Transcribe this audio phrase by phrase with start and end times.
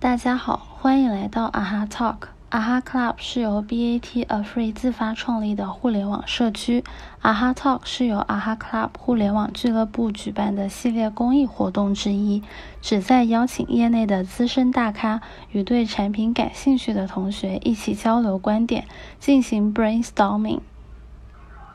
[0.00, 2.28] 大家好，欢迎来到啊哈 Talk。
[2.48, 6.82] 啊哈 Club 是由 BAT Afree 自发创立的互联网社区。
[7.20, 12.42] 啊哈 Talk 是由啊哈 Club 互联网俱乐部举办的系列公益活动之一，
[12.80, 18.86] 旨在邀请业内的资深大咖与对产品感兴趣的同学一起交流观点，
[19.18, 20.60] 进行 brainstorming。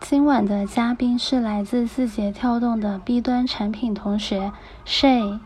[0.01, 4.51] 今晚的嘉宾是来自字节跳动的 B 端产品同学
[4.87, 5.37] Shay。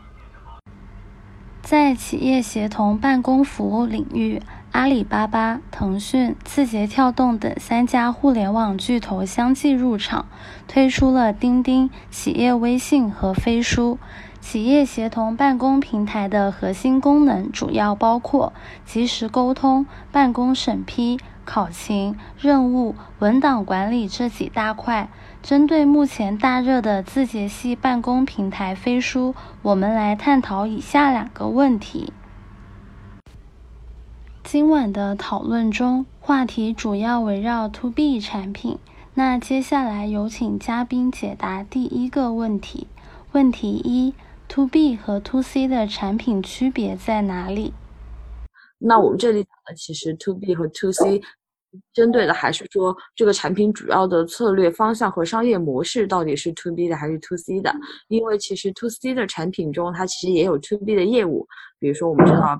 [1.69, 4.41] 在企业协同办公服务领域，
[4.71, 10.25] 阿里巴巴、腾讯、字节跳动等三家互联网巨头相继入场，
[10.67, 13.99] 推出了钉钉、企业微信和飞书。
[14.41, 18.51] 企业协同办公平台的核心功能主要包括
[18.83, 21.19] 及时沟通、办公审批。
[21.49, 25.09] 考勤、任务、文档管理这几大块。
[25.41, 32.13] 针对目前大热的字节系办公平台飞书，我们来探讨以下两个问题。
[34.43, 38.77] 今晚的讨论中，话题主要围绕 To B 产品。
[39.15, 42.85] 那接下来有请嘉宾解答第一个问题。
[43.31, 44.13] 问题一
[44.49, 47.73] ：To B 和 To C 的产品区别在哪里？
[48.77, 51.23] 那我们这里讲的其实 To B 和 To C。
[51.93, 57.73] 针对的还是说这个产品主要的策略方向和商业模式到底是 to B 的还是 to C 的？
[58.07, 61.47] 因为其实 to C 的产品中，它其实也有 to B 的业务，
[61.79, 62.59] 比如说我们知道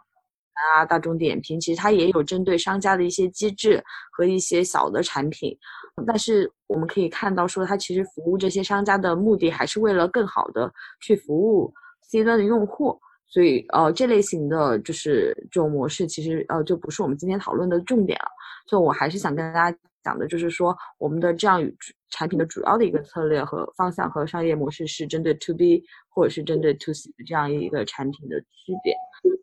[0.75, 5.57] 啊，大众点评，其实它也有针对商家的一些机制和一些小的产品。
[6.05, 10.71] 但是我们可以看到，说它其实服务这些商家的目的，还是为了更好的
[11.01, 12.99] 去服务 C 端的用户。
[13.29, 18.27] 所以，呃，这类型的就是这种模式，其实呃就不是我们今天讨论的重点了。
[18.67, 21.75] 所以我还是想跟大家讲的，就是说我们的这样与
[22.09, 28.95] 产品的主要的一个策略和方向和商业模式是针对 To B 或者是针对 To C 的这样一个产品的区别。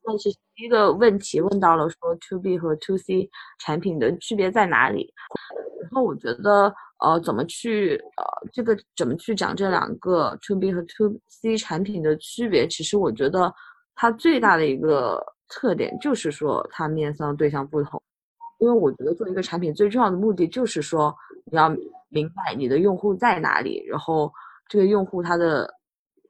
[0.04, 5.12] 那其实第一个问题问到了说 To B 和 To C 产品的区别在哪里？
[5.80, 12.66] 然后我觉得，呃，怎么去呃这个怎么去讲这两个 To B 和 To C 产品的区别？
[12.66, 13.52] 其实我觉得。
[13.96, 18.00] 它最大的一个特点就是说，它面向对象不同。
[18.58, 21.14] 因为我觉得做一个产品最重要的目的就是说，
[21.46, 21.68] 你要
[22.08, 24.32] 明白你的用户在哪里，然后
[24.68, 25.74] 这个用户他的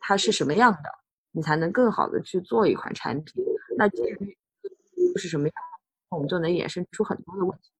[0.01, 0.91] 他是什么样的，
[1.33, 3.45] 你才能更好的去做一款产品。
[3.77, 4.17] 那基于
[5.17, 5.55] 是什么样，
[6.11, 7.71] 我们就能衍生出很多的问题。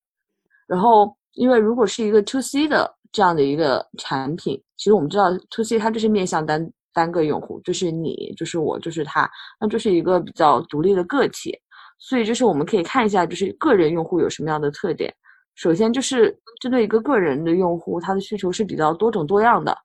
[0.67, 6.73] 然后，因为如果是一个 to C 的这样的一个产品，其实我们知道 to C 它就是面向单。
[6.97, 9.31] 单个用户就是你，就是我，就是他，
[9.61, 11.55] 那就是一个比较独立的个体。
[11.99, 15.15] 所以，就是我们可以看一下，就是个人用户有什么样的特点。
[15.55, 19.77] 首先，就是针对一个个人的用户，他的需求是比较多种多样的，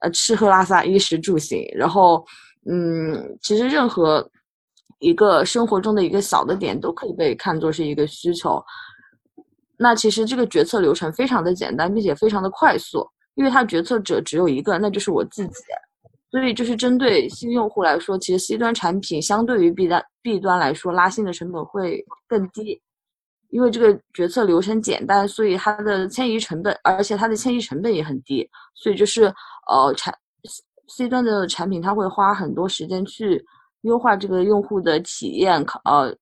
[0.00, 1.66] 呃，吃喝拉撒、衣食住行。
[1.74, 2.22] 然后，
[2.70, 4.26] 嗯，其实任何
[4.98, 8.62] 一个生活中的一个小的点都可以被看作是一个需求。
[9.78, 15.54] 那其实这个决策流程非常的简单，并且非常的快速，因为他决策者只有一个，那就是我自己。
[16.30, 22.80] 所以就是针对新用户来说，其实 C 端产品相对于 B 端 B 端来说，拉新的成本会更低，
[23.48, 28.48] 因为这个决策流程简单，所以它的迁移成本，而且它的迁移成本也很低。
[28.76, 29.24] 所以就是
[29.68, 30.14] 呃产
[30.86, 33.44] C 端的产品，它会花很多时间去
[33.80, 36.16] 优化这个用户的体验，考呃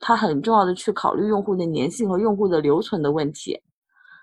[0.00, 3.56] 它很重要的去考虑用户的粘性和用户的留存的问题。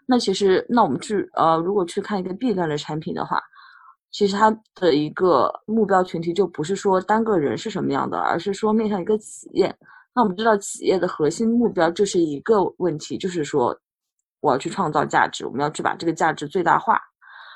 [0.05, 3.41] 那其实那我们去呃如果去看一个 B 端的产品的话。
[4.11, 9.73] 其实它的一个目标群体就不是说单个人是什么样的，而是说面向一个企业。
[10.13, 13.73] 那我们知道企业的核心目标就是一个问题，就是说
[14.41, 16.99] 我要去创造价值，我们要去把这个价值最大化。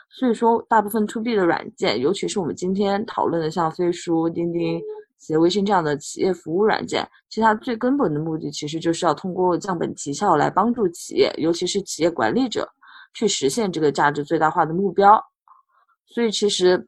[0.09, 4.79] 所以说，大部分 to B 的软件，尤其是我们今天讨论的像飞书、钉钉、
[5.17, 12.65] 企业微信这样的企业服务软件，其实它最根本的目的其实就是要通过降本提效来帮助企业，尤其是企业管理者
[13.13, 15.21] 去实现这个价值最大化的目标。
[16.07, 16.87] 所以其实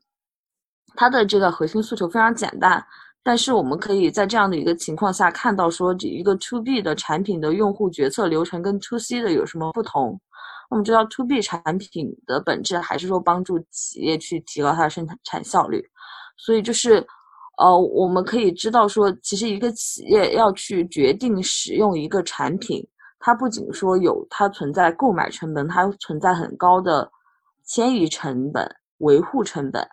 [0.96, 2.84] 它的这个核心诉求非常简单，
[3.24, 10.20] 但是我们可以在这样的一个情况下看到，说这一个 to B 的产品的用户决策流程跟 to C 的有什么不同？
[10.70, 15.82] 我们知道 to B 产品的本质还是说帮助企业去提高它的生产效率，
[16.38, 17.06] 所以就是
[17.58, 22.86] 呃，我们可以知道说，其实一个企业要去决定使用一个产品，
[23.20, 27.10] 它不仅说有它存在购买成本，它存在很高的
[27.66, 28.70] 迁移成本。
[29.00, 29.88] 维护成本，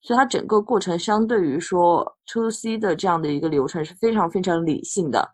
[0.00, 5.28] 所以它整个过程相对于说 to C 的这样的一个流程是非常非常理性的。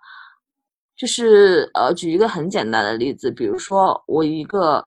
[0.96, 4.82] 就是呃，举一个很简单的例子，比如说我一个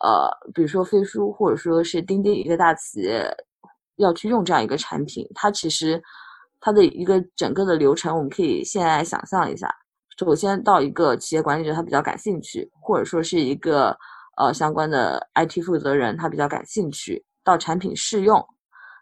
[0.00, 3.24] 呃，比如说飞书或者说是钉钉一个大企业
[3.96, 6.02] 要去用这样一个产品，它其实
[6.60, 9.72] 它的一个整个的流程，我们可以现在想象一下。
[10.18, 13.96] 首先到一个企业管理者他比较感兴趣，或者说是一个
[14.36, 18.44] 呃相关的 IT 负责人他比较感兴趣，到产品试用，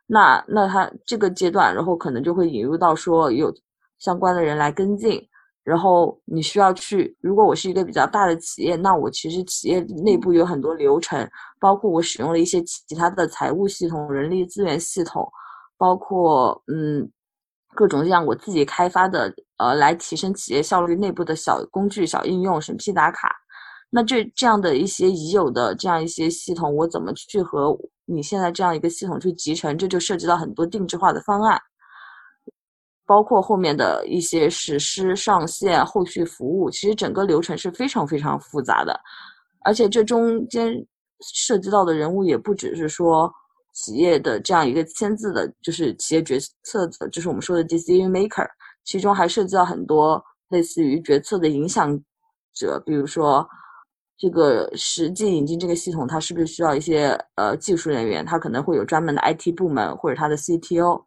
[0.06, 3.52] 那那他这个阶段，然后可能就会引入到说有
[3.98, 5.26] 相关的人来跟进。
[5.62, 11.28] 然后你需要去，如果我是一个比较大的企业，那我其实企业内部有很多流程，
[11.60, 15.30] 包括我使用了一些其他的财务系统、人力资源系统，
[15.76, 17.08] 包括嗯
[17.74, 23.30] 各种各样我自己开发的呃来提升企业效率内部的小工具、小应用、审批打卡。
[23.90, 27.76] 那这这样的一些已有的这样一些系统，我怎么去和
[28.10, 29.78] 你现在这样一个系统去集成？
[29.78, 31.60] 这就涉及到很多定制化的方案。
[33.06, 38.96] 包括后面的一些实施、上线、后续服务，其实整个流程是非常非常复杂的，
[39.64, 40.72] 而且这中间
[41.20, 43.28] 涉及到的人物也不只是说
[43.72, 48.46] 企业的这样一个签字的，就是企业决策的，就是我们说的 decision maker，
[48.84, 52.00] 其中还涉及到很多类似于决策的影响
[52.54, 53.44] 者，比如说
[54.20, 61.02] 这个实际引进这个系统，它是不是需要一些呃技术人员，它可能会有专门的 IT 部门或者它的 CTO。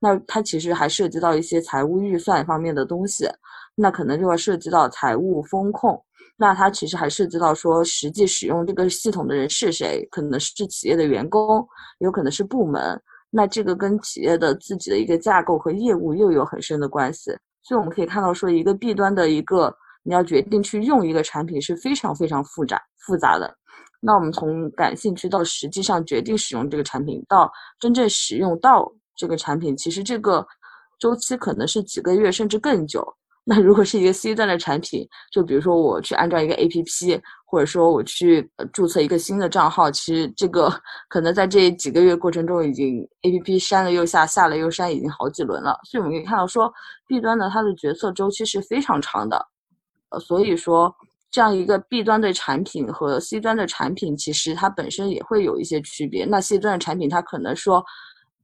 [0.00, 3.28] 那它其实还涉及到一些财务预算方面的东西，
[3.74, 6.02] 那可能就要涉及到财务风控。
[6.38, 10.02] 那它其实还涉及到说，实际使用这个系统的人是谁？
[10.10, 11.66] 可能是企业的员工，
[11.98, 12.98] 有可能是部门。
[13.28, 17.30] 那这个跟企业的自己的一个架构和业务又有很深的关系。
[17.62, 19.74] 所以我们可以看到，说一个 B 端的一个
[20.04, 23.52] 你要决定去用一个产品是非常非常复杂复杂的。
[24.00, 28.88] 那我们从感兴趣到实际上决定使用这个产品，到真正使用到。
[29.16, 30.44] 这个产品其实这个
[30.98, 33.00] 周期可能是几个月甚至更久。
[33.44, 40.68] 那如果是一个 C 端的产品，就比如说我去安装一个 APP，或者说我去注册一个新的账号，其实这个
[41.08, 45.78] 可能在这几个月过程中已经 APP 删了又下，下了又删，已经好几轮了。
[45.84, 46.68] 所以我们可以看到说
[47.06, 49.46] ，B 端的它的决策周期是非常长的。
[50.14, 50.94] 呃，所以说
[51.30, 56.24] 这样一个 B 端的产品和 C 端的产品，其实它本身也会有一些区别。
[56.24, 57.84] 那 C 端的产品它可能说。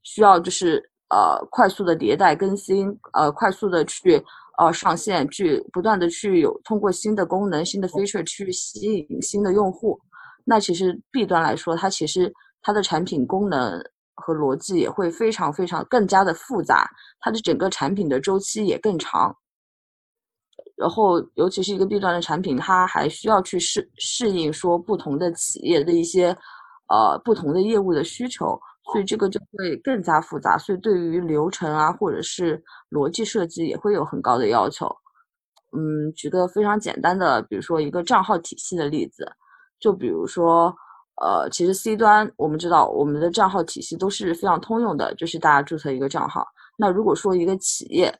[0.02, 4.16] 需要就是呃快速的迭代更新，呃快速的去
[4.56, 10.00] 呃上线，去不断的去有通过新的功能、新的 feature 去吸引新的用户。
[10.42, 12.32] 那其实 B 端来说，它其实
[12.62, 13.78] 它的产品功能
[14.14, 16.88] 和逻辑也会非常非常更加的复杂，
[17.20, 19.36] 它的整个产品的周期也更长。
[20.80, 26.36] 然后尤其是一个 B 端的产品，它还需要去适适应说不同的企业的一些
[26.88, 28.58] 呃不同的业务的需求。
[28.92, 32.60] 所以这个就会更加复杂，所以对于流程啊，或者是
[32.90, 34.84] 逻辑设计也会有很高的要求。
[35.76, 39.30] 嗯，举个非常简单的，比如说一个账号体系的例子，
[39.78, 40.74] 就比如说，
[41.22, 46.44] 呃，其实 C 端我们知道我们的账号体系都是非常通用的，就是大家注册一个账号。
[46.76, 48.12] 那如果说一个企业，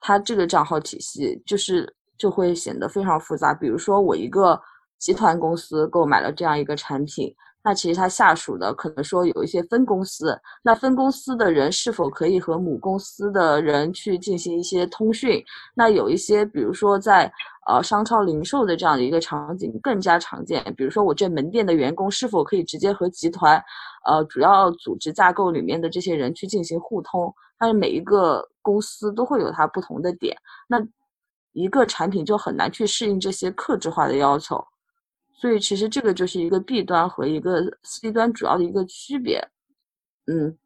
[0.00, 3.54] 它这个账号体系就是就会显得非常复杂。
[3.54, 4.60] 比如说我一个
[4.98, 7.34] 集团公司购买了这样一个产品。
[7.62, 15.44] 那其实它下属的可能说有一些分公司，那分公司的人是否可以和母公司的人去进行一些通讯？
[15.74, 17.30] 那有一些，比如说在
[17.68, 23.62] 呃商超零售的这样的一个场景更加常见，比如说我这门店的员工是否可以直接和集团，
[24.06, 27.30] 呃主要组织架构里面的这些人去进行互通？
[27.60, 30.34] 但是每一个公司都会有它不同的点，
[30.66, 30.78] 那
[31.52, 34.64] 一个产品就很难去适应这些克制化的要求。
[35.34, 39.46] 所以其实这个就是一个 B 端和一个 C 端主要的一个区别。
[40.26, 40.56] 嗯，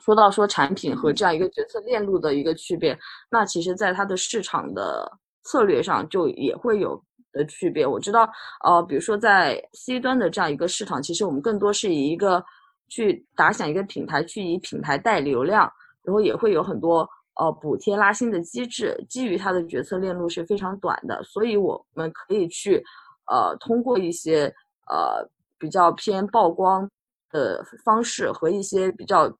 [0.00, 2.98] 说到说产品和这样一个决策链路的一个区别，
[3.30, 5.10] 那其实在它的市场的
[5.44, 7.86] 策略上就也会有的区别。
[7.86, 8.28] 我知道，
[8.64, 12.44] 呃，比如说在 C 端的这样一个市场，其实我们更多是以一个
[12.88, 15.70] 去打响一个品牌，去以品牌带流量，
[16.02, 18.96] 然后也会有很多呃补贴拉新的机制。
[19.08, 22.84] 基于它的决策链路是非常短的，所以我们可以去。
[23.30, 24.52] 呃，通过一些
[24.90, 26.90] 呃比较偏曝光
[27.30, 29.32] 的方式和一些比较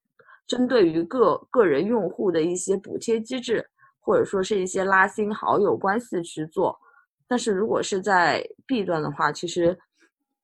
[0.47, 3.69] 针对于个个人用户的一些补贴机制，
[4.01, 6.79] 或者说是一些拉新好友关系去做。
[7.27, 9.77] 但是如果是在 B 端的话，其实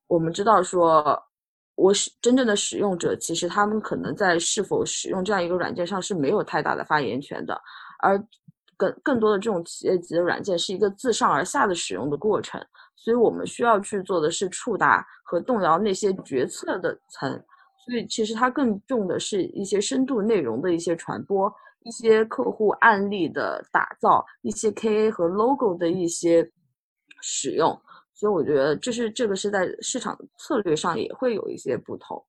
[0.08, 1.22] 我们知道说，
[1.78, 7.58] 我使真正的使用者，其实他们可能在是否使用这样一个软件上是没有太大的发言权的，
[8.00, 8.20] 而
[8.76, 12.60] 更更多的这种企业级的软件是一个自上而下的使用的过程。
[12.96, 17.30] 所以我们需要去做的是触达和动摇那些决策的层，
[17.86, 21.50] 所以其实它更重的是一些深度内容的一些传播，
[21.84, 26.50] 一些客户案例的打造，一些 KA 和 logo 的一些
[27.22, 27.80] 使用。
[28.18, 32.20] 所以我觉得这是这个是在市场策略上也会有一些不同。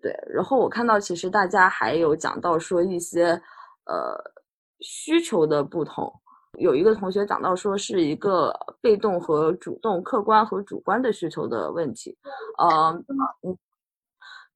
[0.00, 3.26] 对，然后我看到其实大家还有讲到说一些
[3.84, 4.16] 呃
[4.80, 6.10] 需求的不同。
[6.58, 8.50] 有一个同学讲到说是一个
[8.80, 12.16] 被动和主动、客观和主观的需求的问题。
[12.56, 12.90] 呃，
[13.42, 13.54] 嗯，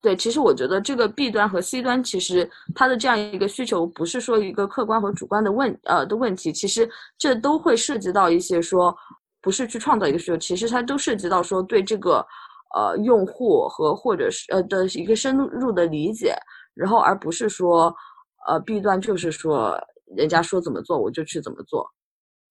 [0.01, 8.97] 对，其实我觉得这个 B 端和 C 端其实它的这样一个需求不是说一个客观和主观的问呃的问题，其实这都会涉及到一些说
[9.43, 12.27] 不是去创造一个需求，其实它都涉及到说对这个
[12.75, 16.35] 呃用户和或者是呃的一个深入的理解，
[16.73, 17.95] 然后而不是说
[18.47, 19.79] 呃 B 端就是说。
[20.15, 21.91] 人家说怎么做，我就去怎么做。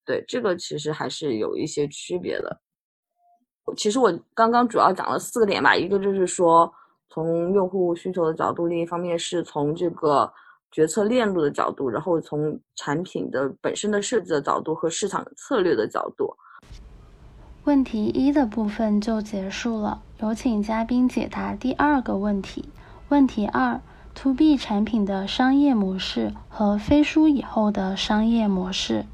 [0.03, 2.59] 对，这个其实还是有一些区别的。
[3.77, 6.73] 其实我刚刚主要讲了四个点吧，一个就是说
[7.11, 10.33] 从用户需求的角度，另一方面是从这个
[10.71, 16.35] 决策链路的角度，然后从产品的本身的设计的角度和市场策略的角度。
[17.63, 22.69] 问题一的部分就结束了，有请嘉宾解答第二个问题。
[23.09, 23.79] 问题二。
[24.13, 29.05] To B 产品的商业模式和飞书以后的商业模式，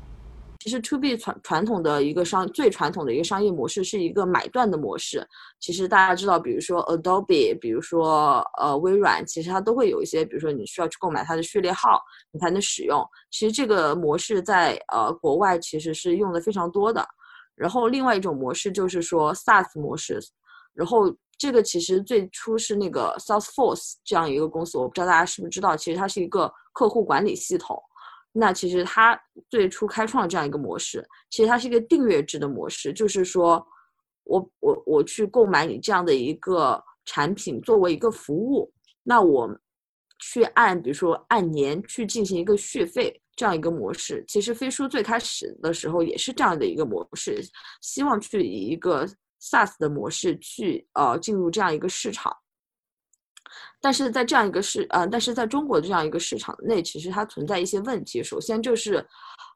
[0.58, 5.26] 其实 To B 传传统的一个商最传统的一个商业模式是一个买断的模式。
[5.60, 12.02] 其实大家知道，比如说 Adobe，比如说呃微软，其实它都会有一些，比如说你需要去购买它的序列号，
[12.32, 13.06] 你才能使用。
[13.30, 17.08] 其实这个模式在呃国外其实是用的非常多的。
[17.58, 20.20] 然后另外一种模式就是说 SaaS 模式，
[20.74, 21.14] 然后。
[21.40, 27.80] 这个其实最初是那个 Salesforce 这样一个公司，我不知道大家是不是知道，其实它是一个客户管理系统。
[28.32, 29.16] 那其实它
[29.48, 33.64] 最初开创这样一个模式，其实它是一个订阅制的模式，就是说
[34.24, 38.74] 我我我去购买你这样的一个产品作为一个服务，
[39.04, 39.48] 那我
[40.18, 44.22] 去按比如说按年去进行一个续费这样一个模式。
[44.28, 47.42] 其实飞书最开始的时候也是这样的一个模式，
[47.82, 49.08] 希望去以一个。
[49.40, 52.36] SaaS 的模式去呃进入这样一个市场，
[53.80, 58.24] 但是在这样一个市呃，但是在中国的这样一个市场内，其实它存在一些问题。
[58.24, 58.96] 首先就是，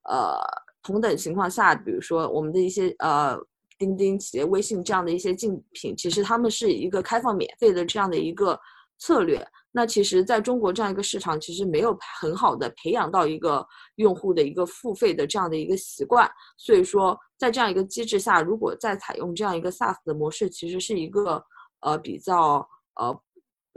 [0.08, 0.38] 呃，
[0.84, 3.36] 同等情况下，比如说我们的一些呃
[3.80, 8.58] 钉钉、企业微信这样的一些竞品，其实他们是一个开放免费的这样的一个
[9.02, 9.46] 策略。
[9.74, 13.66] 那其实在中国这样一个市场，其实没有很好的培养到一个
[13.96, 17.20] 用户的一个付费的这样的一个习惯，所以说。
[17.42, 21.44] 在这样一个机制下，如果再采用这样一个 SaaS 的模式，其实是一个
[21.80, 22.64] 呃比较
[22.98, 23.22] 呃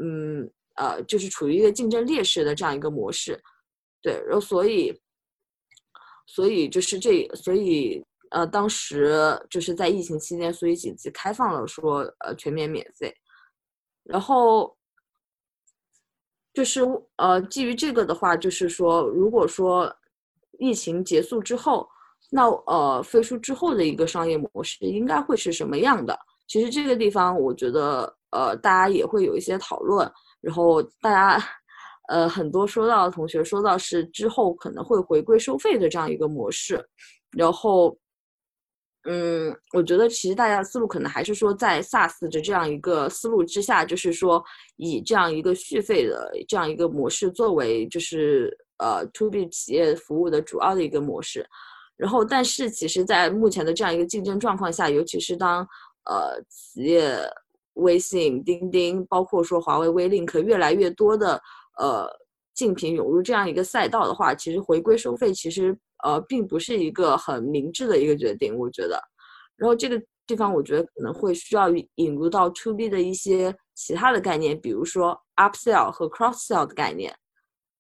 [0.03, 3.43] 嗯呃就是处于一个竞争劣势的这样一个模式，
[4.03, 4.93] 对，然后所以
[6.27, 9.17] 所以就是这所以呃当时
[9.49, 13.11] 就是在疫情期间，所以紧急开放了说呃全面免费，
[14.03, 14.77] 然后
[16.55, 16.81] 就是
[17.17, 19.95] 呃基于这个的话，就是说如果说
[20.59, 21.87] 疫情结束之后。
[22.31, 26.19] 那呃，飞书之后的一个商业模式应该会是什么样的？
[26.49, 30.11] 其实这个地方，我觉得呃，大家也会有一些讨论。
[30.41, 31.45] 然后大家
[32.09, 36.85] 呃，很多说到的同学说到是之后可能会回归收费的这样一个模式。
[37.37, 37.97] 然后，
[39.07, 44.43] 嗯，我觉得其实大家的思路可能还是说，在 SaaS 的这样一个思路之下，就是说
[44.77, 51.47] 以这样一个续费的这样一个模式作为就是呃 To B 企业服务的主要的一个模式。
[51.97, 55.61] 然后，但是其实，在目前的这样一个竞争状况下，尤其是当
[56.07, 57.17] 呃企业
[57.75, 61.41] 微信、钉钉，包括说华为、微 link 越来越多的
[61.79, 62.09] 呃
[62.53, 69.03] 竞品涌入这样一个赛道的话，其实回归收费其实呃并不是一个很明智的一个决定，我觉得。
[69.57, 77.13] 然后这个地方，我觉得可能会需要引入到 to B 的一些其他的概念，比如说 upsell 和 cross sell 的概念。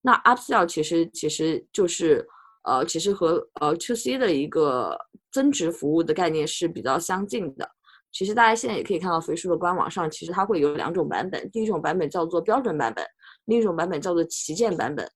[0.03, 2.27] 那 upsell 其实其实就是。
[2.67, 4.97] 呃，其实和呃 to C 的一个
[5.31, 7.71] 增值服务的概念是比较相近的。
[8.11, 13.05] 其实大家现在也可以看到飞书的官网上，其实它会有两种版本，第一种版本叫做标准版本，
[13.45, 15.07] 另一种版本叫做旗舰版本。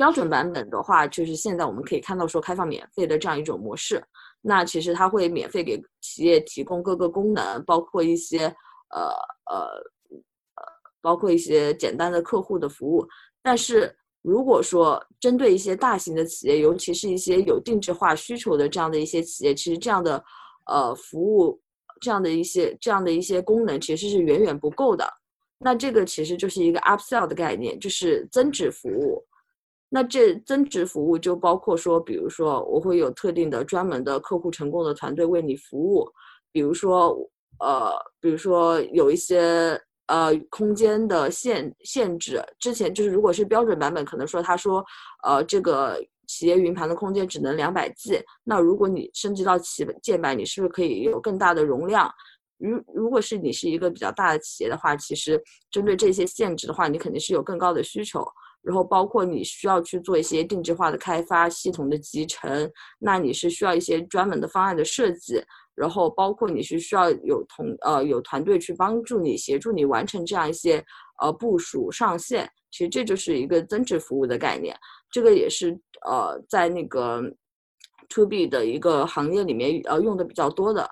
[0.00, 4.02] 标准版本的话，就是现在我们可以看到说开放免费的这样一种模式。
[4.40, 8.46] 那其实它会免费给企业提供各个功能，包括一些
[8.94, 9.10] 呃
[9.50, 9.66] 呃
[10.56, 10.64] 呃，
[11.02, 13.06] 包括一些简单的客户的服务，
[13.42, 13.94] 但是。
[14.22, 20.22] 如果说针对一些大型的企业，尤其是一些有定制化需求的这样的一些企业，其实这样的
[20.66, 21.58] 呃服务，
[22.02, 25.10] 这样的一些这样的一些功能其实是远远不够的。
[25.58, 29.24] 那这个其实就是一个 upsell 的概念，就是增值服务。
[29.90, 36.08] 那这增值服务就包括说，比如说我会有特定的专门的客户成功的团队为你服务，
[36.50, 37.14] 比如说
[37.58, 39.78] 呃，比如说有一些。
[40.12, 44.84] 呃，空间的限限制，之前就是如果是标准版本，可能说他说，
[45.22, 48.20] 呃，这个企业云盘的空间只能两百 G。
[48.42, 52.12] 那如果你升级到旗舰版，你是不是可以有更大的容量？
[52.58, 58.26] 如如果是你是一个比较大的企业的话，其实针对这些限制的话，你肯定是有更高的需求。
[58.62, 65.42] 然后包括你需要去做一些定制化的开发、系统的集成，那你是需要一些专门的方案的设计，
[65.74, 70.84] 然后包括你是需要有同呃有团队去帮助你、协助你完成这样一些
[71.22, 72.50] 呃部署上线。
[72.70, 74.76] 其实这就是一个增值服务的概念，
[75.10, 75.72] 这个也是
[76.06, 77.22] 呃在那个
[78.08, 80.82] to B 的一个行业里面呃用的比较多的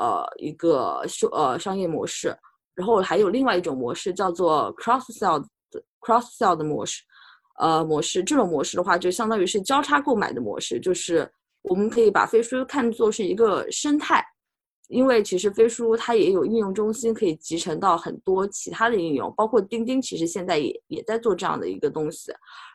[0.00, 2.34] 呃一个修呃商业模式。
[2.74, 5.40] 然后还有另外一种模式叫做 cross sell
[6.04, 7.02] cross sell 的模式，
[7.58, 11.30] 呃模式这种模式的话就相当于是交叉购买的模式，就是
[11.62, 14.22] 我们可以把飞书看作是一个生态，
[14.88, 22.32] 因为其实飞书它也有应用中心可以集成到很多其他的应用，包括钉钉其实现在也也在做这样的一个东西，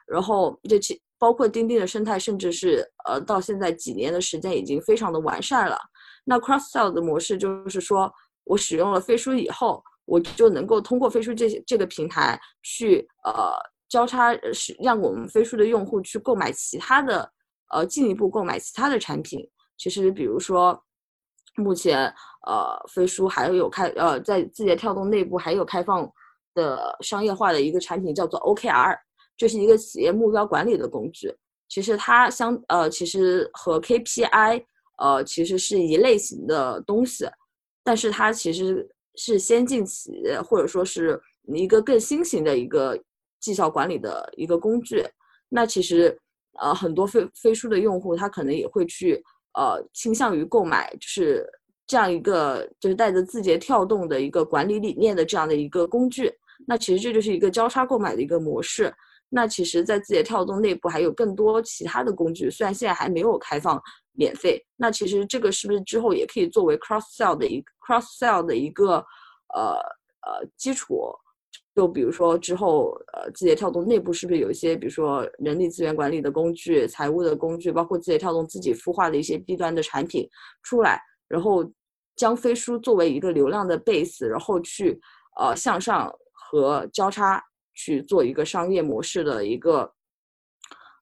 [0.08, 5.78] 然后这其包括钉钉的生态甚至是呃到现在几年的时间已经非常的完善了。
[6.26, 8.12] 那 cross sell 的模式就是说
[8.44, 9.84] 我使用了飞书以后。
[10.10, 13.54] 我就能够通过飞书这些这个平台去呃
[13.88, 17.32] 交叉是让我们飞书的用户去购买其他的
[17.72, 19.48] 呃进一步购买其他的产品。
[19.78, 20.84] 其实比如说
[21.56, 22.12] 目前
[22.48, 26.12] 呃飞书还有开呃在字节跳动内部还有开放
[26.56, 28.98] 的商业化的一个产品叫做 OKR，
[29.38, 31.32] 这是一个企业目标管理的工具。
[31.68, 34.64] 其实它相呃其实和 KPI
[34.98, 37.30] 呃其实是一类型的东西，
[37.84, 38.90] 但是它其实。
[39.16, 42.98] 是先进企业，或者说是一个更新型的一个
[43.40, 45.04] 绩效管理的一个工具。
[45.50, 46.18] 那其实，
[46.60, 49.22] 呃，很多飞飞书的用户，他可能也会去，
[49.54, 51.46] 呃，倾向于购买，就是
[51.88, 56.32] 这样一个，就是带着字节跳动的一个管理理念的这样的一个工具。
[56.68, 58.94] 那其实这就是一个交叉购买的一个模式。
[59.30, 63.82] 那其实，在字节跳动内部还有更多其他的工具，虽然现在还没有开放。
[64.14, 68.96] 免费，那其实这个是不是之后也可以作为 cross sell 的一 cross sell 的一个
[69.56, 69.80] 呃
[70.28, 71.10] 呃基础？
[71.74, 80.28] 就比如说之后呃字节跳动内部是不是有一些，比如说人力资源管理的工具、财务的工具，包括字节跳动自己孵化的一些 B 端的产品
[80.64, 81.64] 出来，然后
[82.18, 85.00] 将飞书作为一个流量的 base，然后去
[85.40, 87.42] 呃向上和交叉
[87.80, 89.90] 去做一个商业模式的一个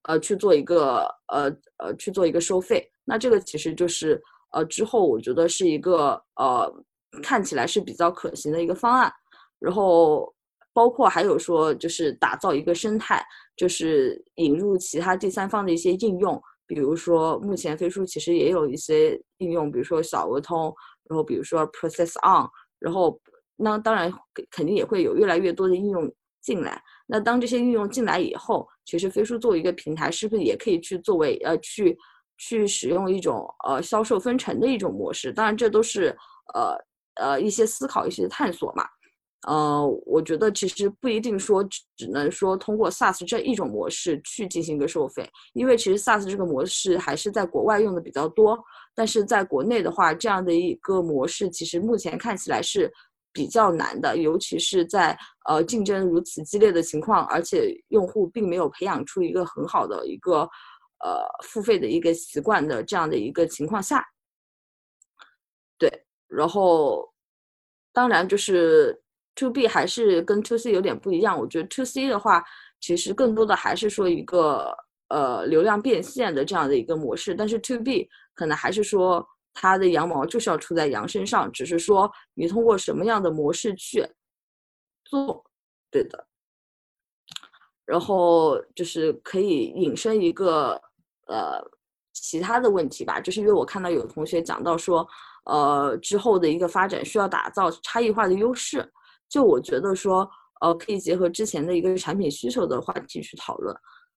[0.03, 2.87] 呃去做一个呃呃去做一个收费。
[3.03, 6.71] 那这个其实就是呃，之后我觉得是一个呃，
[7.23, 9.11] 看起来是比较可行的一个方案。
[9.59, 10.31] 然后
[10.71, 20.71] 包括还有说，就是打造一个生态，就是引入其他第三方的一些应用，比如说目前飞书其实也有一些应用，比如说小鹅通，
[21.09, 23.19] 然后比如说 Process On，然后
[23.55, 24.13] 那当然
[24.51, 26.13] 肯定也会有越来越多的应用
[26.47, 26.81] 进来。
[27.05, 31.97] 那当这些应用进来以后，其实飞书作为一个平台，是不是也可以去作为呃去。
[32.39, 36.15] 去使用一种呃销售分成的一种模式，当然这都是
[36.53, 36.77] 呃
[37.15, 38.85] 呃一些思考、一些探索嘛。
[39.47, 48.55] 呃，我觉得其实不一定说只能说通过 SaaS 这一种模式去进行一个收费，因为其实 SaaS 这个模式还是在国外用的比较多，
[48.93, 52.91] 但是在国内的话，这样的一个模式其实目前看起来是
[53.37, 55.15] 比较难的，尤其是在
[55.47, 60.49] 呃竞争如此激烈的情况，而且用户并没有培养出一个很好的一个。
[61.05, 64.03] 呃，付费的一个习惯的这样的一个情况下，
[65.77, 65.87] 对，
[66.27, 67.07] 然后
[67.93, 68.99] 当然就是
[69.35, 71.39] to B 还是跟 to C 有点不一样。
[71.39, 72.43] 我觉得 to C 的话，
[72.79, 74.75] 其实更多的还是说一个
[75.09, 79.23] 呃流量变现的这样的一个模式，但是 to B 可能还是说
[79.59, 84.07] 它的羊毛就是要出在羊身上，只是说你通过什么样的模式去
[85.05, 85.43] 做，
[85.89, 86.27] 对的。
[87.85, 90.79] 然后就是可以引申一个。
[91.29, 91.61] 呃，
[92.13, 95.05] 其他的问题吧，就是因为我看到有同学讲到说，
[95.43, 98.89] 呃，之后的一个发展需要打造差异化的优势。
[99.27, 100.25] 就我觉得说，
[100.61, 103.75] 呃，可以结合之前的一个产品需求的话题去讨论，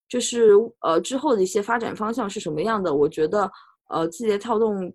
[0.09, 2.95] 就是呃之后的一些发展方向是什么样的？
[2.95, 3.51] 我觉得，
[3.89, 4.95] 呃，字节跳动，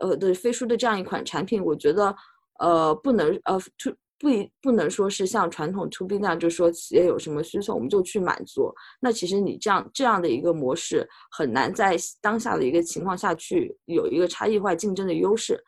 [0.00, 2.14] 呃，呃的飞书的这样一款产品，我觉得，
[2.58, 8.74] 呃，不能呃，to 不一不能说是像传统 to B 那样，就是说企业有什么需求我们就去满足。
[9.00, 15.62] 那其实你这样这样的一个模式很难在当下的一个情况下去有一个差异化竞争的优势。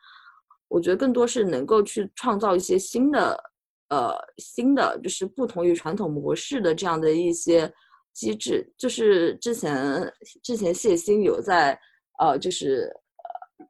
[0.67, 3.41] 我觉得更多是能够去创造一些新的
[3.87, 7.73] 呃新的就是不同于传统模式的这样的一些
[8.13, 8.69] 机制。
[8.77, 11.77] 就是之前之前谢鑫有在
[12.19, 12.89] 呃就是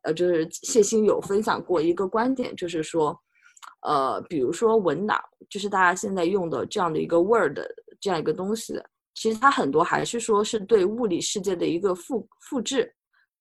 [0.03, 3.19] 呃就是谢鑫有分享过一个观点，就是说。
[3.83, 7.57] 呃，比如说文档，就是大家现在用的这样的一个 Word
[7.99, 8.79] 这样一个东西，
[9.15, 12.93] 其实它很多还是说是对物理世界的一个复复制，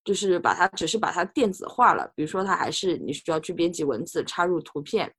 [0.02, 2.10] 就是把它只是把它电子化了。
[2.16, 5.12] 比如说它还是你需要去编辑文字、插入图片，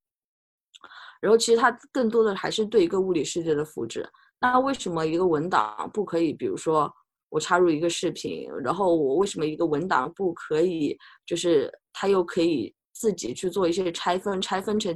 [1.22, 4.08] 然后其实它更多的还是对一个物理世界的复制。
[4.39, 6.34] 那为什么一个文档不可以？
[6.34, 6.91] 比如说
[7.32, 10.96] 我插入一个视频，然后我为什么一个文档不可以？
[11.26, 14.96] 就是它又可以自己去做一些拆分，拆分成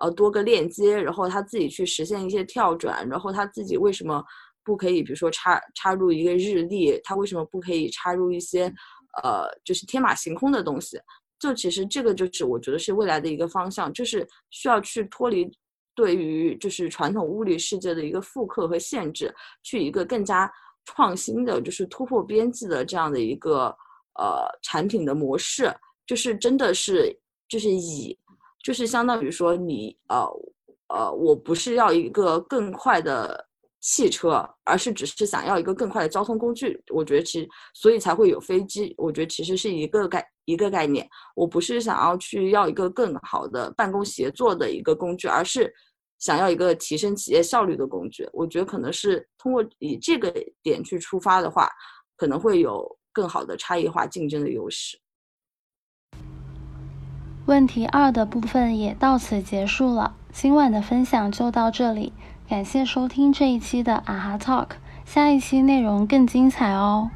[0.00, 4.24] 呃多个链接，然后它自己去实现一些跳转，然后它自己为什么
[4.64, 5.02] 不可以？
[5.02, 8.64] 比如说插插入一个日历，它为什么不可以插入一些
[9.22, 10.98] 呃就是天马行空的东西？
[11.38, 15.48] 就其实这个就是我觉得是未来的一个方向，就是需要去脱离。
[15.96, 20.52] 对于就是传统物理世界的一个复刻和限制，去一个更加
[20.84, 23.66] 创新的，就是突破边际的这样的一个
[24.18, 25.74] 呃产品的模式，
[26.06, 27.18] 就是真的是
[27.48, 28.18] 就是以
[28.62, 30.26] 就是相当于说你呃
[30.88, 33.46] 呃我不是要一个更快的
[33.80, 36.82] 汽车，而是只是想要一个更快的交通工具。
[36.92, 38.94] 我觉得其所以才会有飞机。
[38.96, 41.08] 我觉得其实是一个概一个概念。
[41.34, 45.72] 我不是想要去要一个更好的办公协作的一个工具，而是。
[46.24, 50.32] 想要一个提升企业效率的工具，我觉得可能是通过以这个
[50.62, 51.68] 点去出发的话，
[52.16, 54.98] 可能会有更好的差异化竞争的优势。
[57.44, 62.14] 问题二的部分也到此结束了，今晚的分享就到这里，
[62.48, 67.10] 感谢收听这一期的啊哈 Talk，下一期内容更精彩哦。